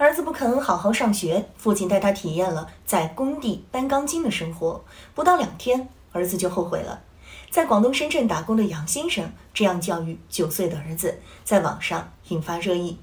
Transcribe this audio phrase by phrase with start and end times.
[0.00, 4.82] 儿子不肯好好上学，父亲带他体验了在工地搬钢筋的生活。
[5.14, 7.02] 不到两天，儿子就后悔了。
[7.50, 12.96] 在广东深圳打工的杨先生这样教育九岁的儿子，在网上引发热议。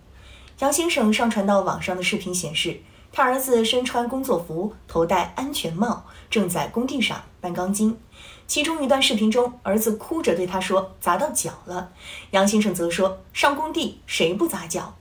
[0.58, 7.96] 杨先生上传到网上的视频显示，他儿子身穿工作服，头戴安全帽，正在工地上搬钢筋。
[8.48, 11.92] 其中一段视频中，儿子哭着对他说：“砸到脚了。”
[12.34, 14.96] 杨先生则说：“上工地谁不砸脚？”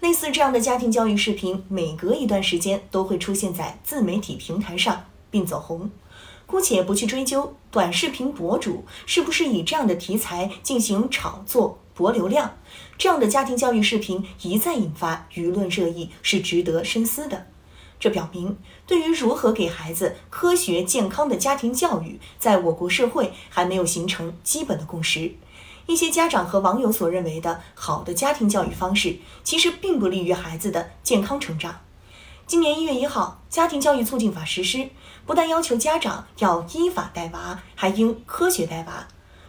[0.00, 5.90] 类似这样的家庭教育视频，每隔一段时间都会出现在自媒体平台上，并走红。
[6.44, 12.56] 姑且不去追究短视频博主是不是以这样的题材进行炒作博流量，
[12.96, 17.46] 这样的家庭教育视频一再引发舆论热议，是值得深思的。
[17.98, 25.34] 这表明，对于如何给孩子科学健康的家庭教育，在我国社会还没有形成基本的共识。
[25.86, 31.80] 一些家长和网友所认为的好的家庭教育方式，其实并不利于孩子的健康成长。
[32.46, 34.88] 今年一月一号，《家庭教育促进法》实施，
[35.24, 39.06] 不但要求家长要依法带娃，还应科学带娃。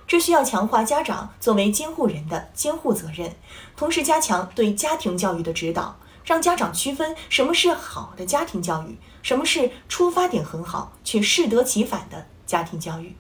[0.08, 3.36] 这需要强化家长作为监护人的监护责任，
[3.76, 13.16] 同时加强对家庭教育的指导，让家长区分什么是好的家庭教育，什么是出发点很好却适得其反的家庭教育。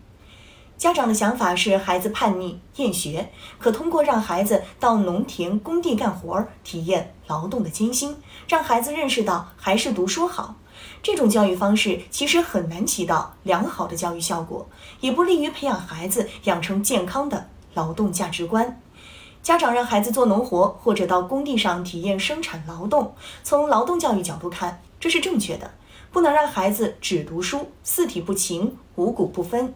[0.77, 8.15] 家长的想法是孩子叛逆厌学，可通过让孩子到农田工地干活儿，体验劳动的艰辛，
[8.47, 10.55] 让孩子认识到还是读书好。
[11.01, 14.69] 这种教育方式其实很难起到良好的教育效果，
[14.99, 18.79] 也不利于培养孩子养成健康的劳动价值观。
[19.41, 25.71] 家长让孩子做农活或者到工地上体验生产劳动，从劳动教育角度看，这是正确的。
[26.11, 29.73] 不能让孩子只读书，四体不勤，五谷不分。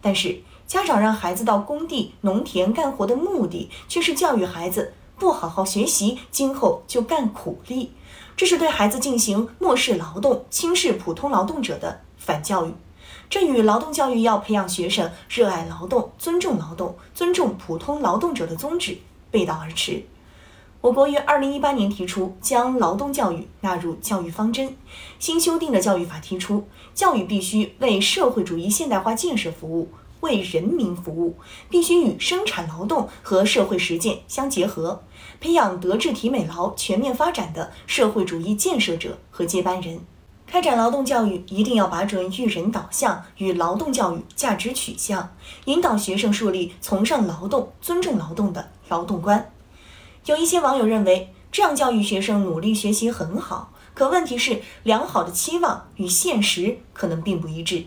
[0.00, 7.92] 但是，家长让孩子到工地、农田干活的目的，却是教育孩子不好好学习，今后就干苦力。
[8.36, 12.72] 这是对孩子进行漠视劳动、轻视普通劳动者的反教育。
[13.28, 18.98] 这与劳动教育要培养学生热爱劳动、尊重劳动、尊重普通劳动者的宗旨
[19.30, 20.04] 背道而驰。
[20.82, 24.74] 我国于二零一八年提出将劳动教育纳入教育方针，
[25.18, 31.36] 新修订的教育法提出，教育必须为社会主义现代化建设服务，为人民服务，
[31.68, 35.02] 必须与生产劳动和社会实践相结合，
[35.38, 40.00] 培养德智体美劳全面发展的社会主义建设者和接班人。
[40.46, 45.36] 开展劳动教育一定要把准育人导向与劳动教育价值取向，
[45.66, 49.52] 引导学生树立崇尚劳动、尊重劳动的劳动观。
[50.30, 53.72] 有一些网友认为，这样教育学生努力学习很好。
[53.94, 57.86] 可问题是，良好的期望与现实可能并不一致。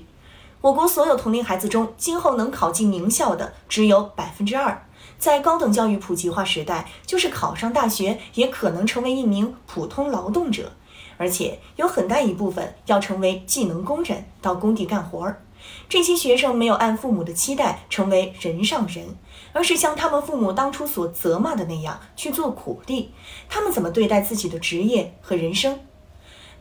[0.59, 4.85] 我国所有同龄孩子中，今后能考进名校的只有百分之二。
[5.17, 10.73] 在高等教育普及化时代，就是考上大学，也可能成为一名普通劳动者，
[11.17, 15.43] 而且有很大一部分要成为技能工人，到工地干活儿。
[15.87, 19.15] 这些学生没有按父母的期待成为人上人，
[19.53, 23.11] 而是像他们父母当初所责骂的那样去做苦力。
[23.47, 25.79] 他们怎么对待自己的职业和人生？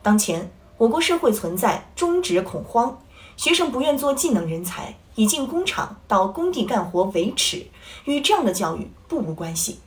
[0.01, 3.01] 当前我国社会存在中职恐慌，
[3.35, 7.67] 学生不愿做技能人才，以进工厂到工地干活为耻，
[8.05, 9.79] 与这样的教育不无关系。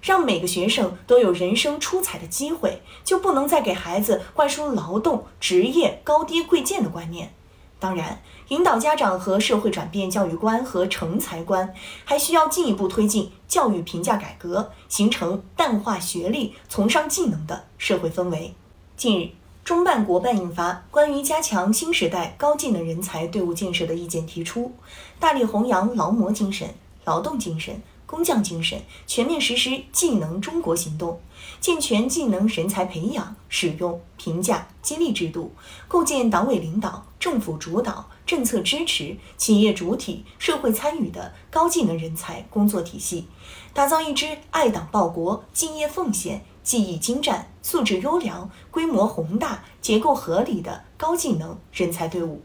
[0.00, 7.32] 让每个学生都有人生出彩的机会，就不能再给孩子灌输劳动、职业高低贵贱的观念。
[7.80, 11.72] 当然，引导家长和社会转变教育观和成才观，
[12.04, 18.52] 还需要进一步推进教育评价改革，形成淡化学历、崇尚技能的社会氛围。
[18.96, 19.30] 近日，
[19.64, 24.72] 中办国办印发《关于加强新时代高技能人才队伍建设的意见》，提出
[25.20, 26.68] 大力弘扬劳模精神、
[27.04, 27.80] 劳动精神。
[28.08, 31.20] 工匠精神，全面实施技能中国行动，
[31.60, 35.52] 健全技能人才培养、使用、评价、激励制度，
[35.86, 43.26] 构建党委领导、政府主导、政策支持、企业主体、社会参与的高技能人才工作体系，
[43.74, 52.42] 打造一支爱党报国、敬业奉献、技艺精湛、素质优良、规模宏大、结构合理的高技能人才队伍。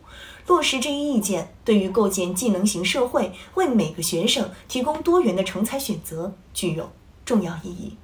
[0.48, 6.92] 落实这一意见，对于构建技能型社会，为每个学生提供多元的成才选择，具有
[7.24, 7.98] 重要意义。